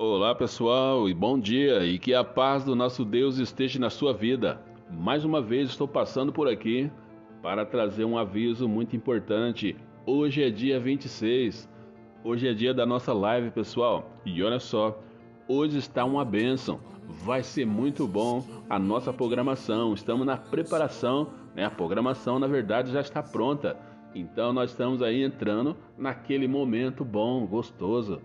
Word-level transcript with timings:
Olá 0.00 0.32
pessoal 0.32 1.08
e 1.08 1.12
bom 1.12 1.36
dia 1.36 1.84
e 1.84 1.98
que 1.98 2.14
a 2.14 2.22
paz 2.22 2.62
do 2.62 2.76
nosso 2.76 3.04
Deus 3.04 3.38
esteja 3.38 3.80
na 3.80 3.90
sua 3.90 4.12
vida. 4.12 4.60
Mais 4.88 5.24
uma 5.24 5.42
vez 5.42 5.70
estou 5.70 5.88
passando 5.88 6.32
por 6.32 6.46
aqui 6.46 6.88
para 7.42 7.66
trazer 7.66 8.04
um 8.04 8.16
aviso 8.16 8.68
muito 8.68 8.94
importante. 8.94 9.74
Hoje 10.06 10.40
é 10.40 10.50
dia 10.50 10.78
26, 10.78 11.68
hoje 12.22 12.46
é 12.46 12.54
dia 12.54 12.72
da 12.72 12.86
nossa 12.86 13.12
live 13.12 13.50
pessoal 13.50 14.08
e 14.24 14.40
olha 14.40 14.60
só, 14.60 15.02
hoje 15.48 15.78
está 15.78 16.04
uma 16.04 16.24
bênção, 16.24 16.78
vai 17.08 17.42
ser 17.42 17.66
muito 17.66 18.06
bom 18.06 18.44
a 18.70 18.78
nossa 18.78 19.12
programação. 19.12 19.94
Estamos 19.94 20.24
na 20.24 20.36
preparação, 20.36 21.32
né? 21.56 21.64
A 21.64 21.70
programação 21.70 22.38
na 22.38 22.46
verdade 22.46 22.92
já 22.92 23.00
está 23.00 23.20
pronta. 23.20 23.76
Então 24.14 24.52
nós 24.52 24.70
estamos 24.70 25.02
aí 25.02 25.24
entrando 25.24 25.76
naquele 25.98 26.46
momento 26.46 27.04
bom, 27.04 27.44
gostoso 27.44 28.20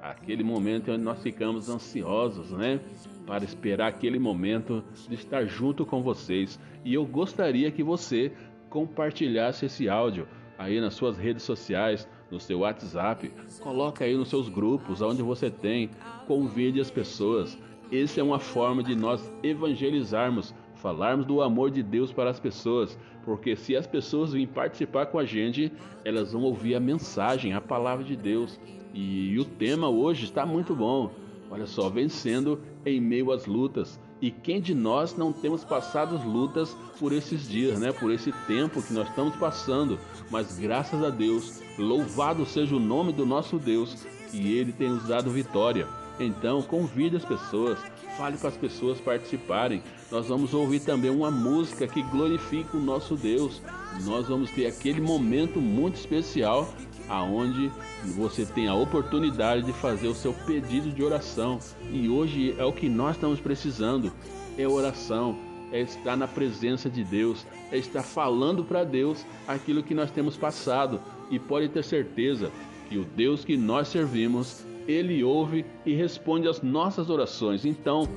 aquele 0.00 0.42
momento 0.42 0.90
onde 0.90 1.02
nós 1.02 1.22
ficamos 1.22 1.68
ansiosos, 1.68 2.50
né? 2.50 2.80
Para 3.26 3.44
esperar 3.44 3.88
aquele 3.88 4.18
momento 4.18 4.82
de 5.08 5.14
estar 5.14 5.44
junto 5.46 5.84
com 5.84 6.02
vocês. 6.02 6.58
E 6.84 6.94
eu 6.94 7.04
gostaria 7.04 7.70
que 7.70 7.82
você 7.82 8.32
compartilhasse 8.68 9.66
esse 9.66 9.88
áudio 9.88 10.26
aí 10.58 10.80
nas 10.80 10.94
suas 10.94 11.16
redes 11.16 11.42
sociais, 11.42 12.08
no 12.30 12.38
seu 12.38 12.60
WhatsApp, 12.60 13.30
coloca 13.60 14.04
aí 14.04 14.16
nos 14.16 14.28
seus 14.28 14.48
grupos, 14.48 15.02
onde 15.02 15.22
você 15.22 15.50
tem, 15.50 15.90
convide 16.26 16.80
as 16.80 16.90
pessoas. 16.90 17.58
Essa 17.90 18.20
é 18.20 18.22
uma 18.22 18.38
forma 18.38 18.82
de 18.82 18.94
nós 18.94 19.32
evangelizarmos, 19.42 20.54
falarmos 20.80 21.26
do 21.26 21.42
amor 21.42 21.70
de 21.70 21.82
Deus 21.82 22.12
para 22.12 22.30
as 22.30 22.40
pessoas, 22.40 22.98
porque 23.24 23.54
se 23.54 23.76
as 23.76 23.86
pessoas 23.86 24.32
virem 24.32 24.46
participar 24.46 25.06
com 25.06 25.18
a 25.18 25.24
gente, 25.24 25.72
elas 26.04 26.32
vão 26.32 26.42
ouvir 26.42 26.74
a 26.74 26.80
mensagem, 26.80 27.52
a 27.52 27.60
palavra 27.60 28.04
de 28.04 28.16
Deus. 28.16 28.58
E, 28.92 29.38
o 29.38 29.44
tema 29.44 29.88
hoje 29.88 30.24
está 30.24 30.44
muito 30.44 30.74
bom. 30.74 31.12
Olha 31.50 31.66
só, 31.66 31.88
vencendo 31.88 32.60
em 32.84 33.00
meio 33.00 33.30
às 33.30 33.46
lutas. 33.46 34.00
E 34.20 34.30
quem 34.30 34.60
de 34.60 34.74
nós 34.74 35.16
não 35.16 35.32
temos 35.32 35.64
passado 35.64 36.20
lutas 36.26 36.76
por 36.98 37.12
esses 37.12 37.48
dias, 37.48 37.78
né? 37.78 37.92
Por 37.92 38.10
esse 38.10 38.32
tempo 38.46 38.82
que 38.82 38.92
nós 38.92 39.08
estamos 39.08 39.34
passando. 39.36 39.98
Mas 40.30 40.58
graças 40.58 41.02
a 41.02 41.10
Deus, 41.10 41.62
louvado 41.78 42.44
seja 42.44 42.76
o 42.76 42.80
nome 42.80 43.12
do 43.12 43.24
nosso 43.24 43.58
Deus, 43.58 44.06
que 44.30 44.56
ele 44.56 44.72
tem 44.72 44.90
nos 44.90 45.06
dado 45.06 45.30
vitória. 45.30 45.86
Então, 46.20 46.60
convide 46.60 47.16
as 47.16 47.24
pessoas, 47.24 47.78
fale 48.18 48.36
para 48.36 48.50
as 48.50 48.56
pessoas 48.56 49.00
participarem. 49.00 49.82
Nós 50.10 50.28
vamos 50.28 50.52
ouvir 50.52 50.80
também 50.80 51.10
uma 51.10 51.30
música 51.30 51.88
que 51.88 52.02
glorifica 52.02 52.76
o 52.76 52.80
nosso 52.80 53.16
Deus. 53.16 53.62
Nós 54.04 54.28
vamos 54.28 54.50
ter 54.50 54.66
aquele 54.66 55.00
momento 55.00 55.58
muito 55.58 55.96
especial 55.96 56.68
aonde 57.08 57.72
você 58.14 58.44
tem 58.44 58.68
a 58.68 58.74
oportunidade 58.74 59.64
de 59.64 59.72
fazer 59.72 60.08
o 60.08 60.14
seu 60.14 60.34
pedido 60.34 60.92
de 60.92 61.02
oração. 61.02 61.58
E 61.90 62.08
hoje 62.08 62.54
é 62.58 62.64
o 62.64 62.72
que 62.72 62.88
nós 62.88 63.16
estamos 63.16 63.40
precisando, 63.40 64.12
é 64.58 64.68
oração, 64.68 65.36
é 65.72 65.80
estar 65.80 66.16
na 66.16 66.28
presença 66.28 66.90
de 66.90 67.02
Deus, 67.02 67.46
é 67.72 67.78
estar 67.78 68.02
falando 68.02 68.62
para 68.62 68.84
Deus 68.84 69.24
aquilo 69.48 69.82
que 69.82 69.94
nós 69.94 70.10
temos 70.10 70.36
passado. 70.36 71.00
E 71.30 71.38
pode 71.38 71.70
ter 71.70 71.82
certeza 71.82 72.52
que 72.90 72.98
o 72.98 73.04
Deus 73.04 73.44
que 73.44 73.56
nós 73.56 73.88
servimos, 73.88 74.64
ele 74.90 75.22
ouve 75.22 75.64
e 75.86 75.94
responde 75.94 76.48
às 76.48 76.60
nossas 76.62 77.08
orações. 77.08 77.64
Então, 77.64 78.08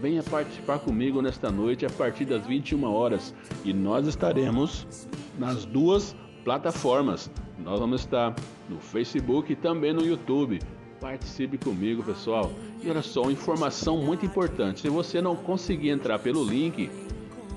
venha 0.00 0.22
participar 0.22 0.78
comigo 0.78 1.20
nesta 1.22 1.50
noite 1.50 1.86
a 1.86 1.90
partir 1.90 2.24
das 2.24 2.46
21 2.46 2.84
horas 2.84 3.34
e 3.64 3.72
nós 3.72 4.06
estaremos 4.06 4.86
nas 5.38 5.64
duas 5.64 6.16
plataformas. 6.44 7.30
Nós 7.58 7.78
vamos 7.78 8.00
estar 8.00 8.34
no 8.68 8.80
Facebook 8.80 9.52
e 9.52 9.56
também 9.56 9.92
no 9.92 10.04
YouTube. 10.04 10.58
Participe 11.00 11.58
comigo, 11.58 12.02
pessoal. 12.02 12.50
E 12.82 12.88
olha 12.88 13.02
só, 13.02 13.30
informação 13.30 13.98
muito 13.98 14.24
importante. 14.24 14.80
Se 14.80 14.88
você 14.88 15.20
não 15.20 15.36
conseguir 15.36 15.90
entrar 15.90 16.18
pelo 16.18 16.44
link, 16.44 16.90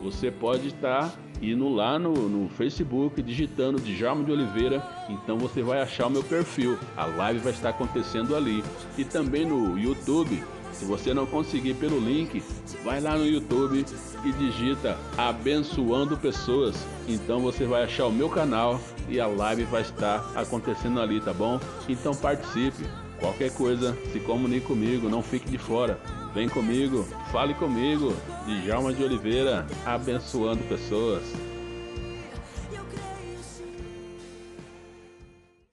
você 0.06 0.30
pode 0.30 0.68
estar 0.68 1.12
indo 1.42 1.68
lá 1.68 1.98
no, 1.98 2.14
no 2.14 2.48
Facebook, 2.50 3.22
digitando 3.24 3.80
Djalma 3.80 4.24
de 4.24 4.32
Oliveira. 4.32 4.86
Então 5.10 5.36
você 5.38 5.64
vai 5.64 5.82
achar 5.82 6.06
o 6.06 6.12
meu 6.12 6.24
perfil. 6.24 6.78
A 6.96 7.06
live 7.06 7.40
vai 7.40 7.52
estar 7.52 7.70
acontecendo 7.70 8.36
ali. 8.36 8.64
E 8.98 9.04
também 9.04 9.46
no 9.46 9.78
YouTube. 9.80 10.44
Se 10.72 10.86
você 10.86 11.14
não 11.14 11.26
conseguir 11.26 11.74
pelo 11.76 11.98
link, 11.98 12.44
vai 12.84 13.00
lá 13.00 13.18
no 13.18 13.26
YouTube 13.26 13.86
e 14.26 14.32
digita 14.34 14.98
Abençoando 15.18 16.18
Pessoas. 16.18 16.76
Então 17.08 17.40
você 17.40 17.66
vai 17.66 17.84
achar 17.84 18.06
o 18.06 18.12
meu 18.12 18.30
canal 18.30 18.80
e 19.10 19.20
a 19.20 19.26
live 19.26 19.64
vai 19.64 19.82
estar 19.82 20.30
acontecendo 20.36 21.00
ali, 21.00 21.20
tá 21.20 21.34
bom? 21.34 21.60
Então 21.88 22.14
participe. 22.14 22.84
Qualquer 23.20 23.52
coisa, 23.52 23.98
se 24.12 24.20
comunique 24.20 24.66
comigo, 24.66 25.10
não 25.10 25.22
fique 25.22 25.50
de 25.50 25.58
fora. 25.58 26.00
Vem 26.34 26.50
comigo, 26.50 27.08
fale 27.32 27.54
comigo. 27.54 28.14
Djalma 28.46 28.94
de 28.94 29.04
Oliveira, 29.04 29.66
abençoando 29.86 30.64
pessoas. 30.64 31.24